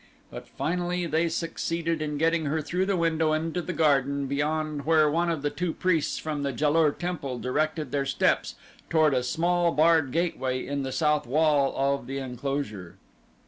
But 0.31 0.47
finally 0.47 1.05
they 1.05 1.29
succeeded 1.29 2.01
in 2.01 2.17
getting 2.17 2.45
her 2.45 2.59
through 2.63 2.87
the 2.87 2.97
window 2.97 3.33
and 3.33 3.45
into 3.55 3.61
the 3.61 3.71
garden 3.71 4.25
beyond 4.25 4.83
where 4.83 5.11
one 5.11 5.29
of 5.29 5.43
the 5.43 5.51
two 5.51 5.73
priests 5.73 6.17
from 6.17 6.41
the 6.41 6.51
Ja 6.51 6.69
lur 6.69 6.89
temple 6.91 7.37
directed 7.37 7.91
their 7.91 8.07
steps 8.07 8.55
toward 8.89 9.13
a 9.13 9.21
small 9.21 9.71
barred 9.71 10.11
gateway 10.11 10.65
in 10.65 10.81
the 10.81 10.91
south 10.91 11.27
wall 11.27 11.71
of 11.77 12.07
the 12.07 12.17
enclosure. 12.17 12.95